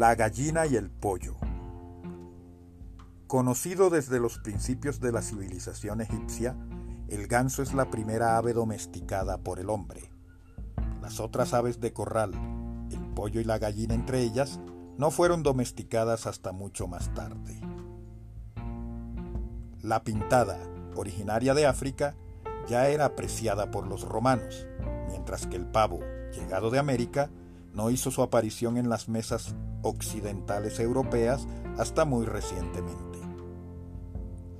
[0.00, 1.36] La gallina y el pollo.
[3.26, 6.56] Conocido desde los principios de la civilización egipcia,
[7.08, 10.10] el ganso es la primera ave domesticada por el hombre.
[11.02, 12.32] Las otras aves de corral,
[12.90, 14.58] el pollo y la gallina entre ellas,
[14.96, 17.60] no fueron domesticadas hasta mucho más tarde.
[19.82, 20.58] La pintada,
[20.96, 22.14] originaria de África,
[22.66, 24.66] ya era apreciada por los romanos,
[25.08, 26.00] mientras que el pavo,
[26.32, 27.28] llegado de América,
[27.74, 31.46] no hizo su aparición en las mesas occidentales europeas
[31.78, 33.18] hasta muy recientemente.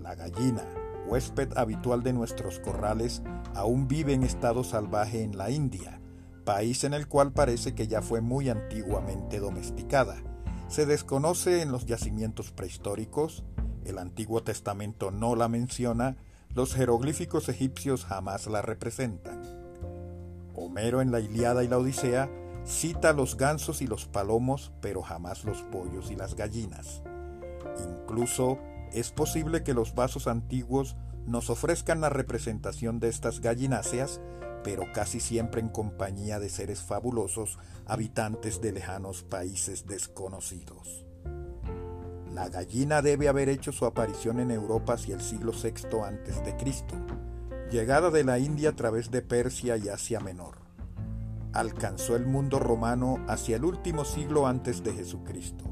[0.00, 0.64] La gallina,
[1.08, 3.22] huésped habitual de nuestros corrales,
[3.54, 6.00] aún vive en estado salvaje en la India,
[6.44, 10.16] país en el cual parece que ya fue muy antiguamente domesticada.
[10.68, 13.44] Se desconoce en los yacimientos prehistóricos,
[13.84, 16.16] el Antiguo Testamento no la menciona,
[16.54, 19.42] los jeroglíficos egipcios jamás la representan.
[20.54, 22.28] Homero en la Iliada y la Odisea
[22.64, 27.02] cita los gansos y los palomos, pero jamás los pollos y las gallinas.
[27.78, 28.58] Incluso
[28.92, 34.20] es posible que los vasos antiguos nos ofrezcan la representación de estas gallináceas,
[34.64, 41.06] pero casi siempre en compañía de seres fabulosos habitantes de lejanos países desconocidos.
[42.34, 46.56] La gallina debe haber hecho su aparición en Europa hacia el siglo VI a.C.,
[47.70, 50.69] llegada de la India a través de Persia y Asia Menor.
[51.52, 55.64] Alcanzó el mundo romano hacia el último siglo antes de Jesucristo.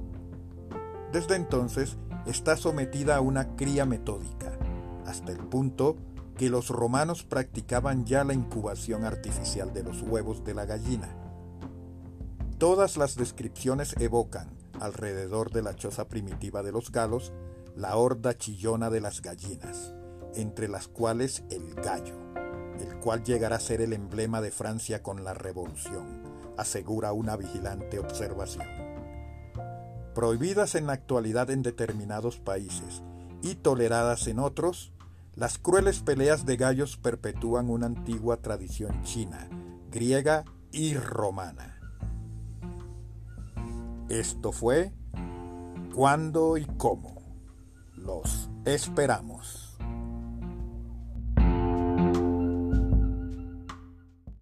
[1.13, 4.59] Desde entonces está sometida a una cría metódica,
[5.07, 5.97] hasta el punto
[6.37, 11.09] que los romanos practicaban ya la incubación artificial de los huevos de la gallina.
[12.59, 14.49] Todas las descripciones evocan,
[14.81, 17.33] alrededor de la choza primitiva de los galos,
[17.77, 19.95] la horda chillona de las gallinas,
[20.35, 22.17] entre las cuales el gallo,
[22.81, 26.23] el cual llegará a ser el emblema de Francia con la revolución,
[26.57, 28.67] asegura una vigilante observación.
[30.15, 33.03] Prohibidas en la actualidad en determinados países
[33.43, 34.93] y toleradas en otros,
[35.35, 39.49] las crueles peleas de gallos perpetúan una antigua tradición china,
[39.91, 41.79] griega y romana.
[44.09, 44.93] Esto fue
[45.95, 47.23] cuándo y cómo.
[47.95, 49.68] Los esperamos.